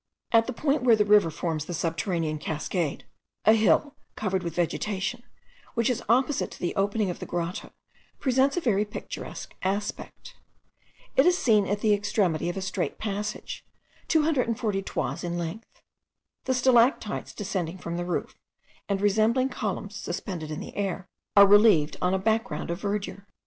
At 0.31 0.47
the 0.47 0.53
point 0.53 0.81
where 0.81 0.95
the 0.95 1.05
river 1.05 1.29
forms 1.29 1.65
the 1.65 1.75
subterranean 1.75 2.39
cascade, 2.39 3.05
a 3.45 3.53
hill 3.53 3.93
covered 4.15 4.41
with 4.41 4.55
vegetation, 4.55 5.21
which 5.75 5.91
is 5.91 6.01
opposite 6.09 6.49
to 6.49 6.59
the 6.59 6.75
opening 6.75 7.11
of 7.11 7.19
the 7.19 7.27
grotto, 7.27 7.69
presents 8.19 8.57
a 8.57 8.61
very 8.61 8.83
picturesque 8.83 9.53
aspect. 9.61 10.33
It 11.15 11.27
is 11.27 11.37
seen 11.37 11.67
at 11.67 11.81
the 11.81 11.93
extremity 11.93 12.49
of 12.49 12.57
a 12.57 12.63
straight 12.63 12.97
passage, 12.97 13.63
240 14.07 14.81
toises 14.81 15.23
in 15.23 15.37
length. 15.37 15.83
The 16.45 16.55
stalactites 16.55 17.31
descending 17.31 17.77
from 17.77 17.97
the 17.97 18.03
roof, 18.05 18.33
and 18.89 18.99
resembling 19.01 19.49
columns 19.49 19.97
suspended 19.97 20.49
in 20.49 20.59
the 20.61 20.75
air, 20.75 21.09
are 21.37 21.45
relieved 21.45 21.97
on 22.01 22.15
a 22.15 22.17
back 22.17 22.45
ground 22.45 22.71
of 22.71 22.81
verdure. 22.81 23.27